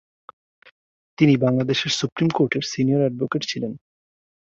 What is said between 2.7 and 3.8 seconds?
Senior advocate ছিলেন।